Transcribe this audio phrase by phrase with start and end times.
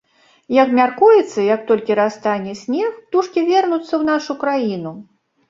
[0.55, 4.97] Як мяркуецца, як толькі растане снег, птушкі вернуцца ў нашу краіну.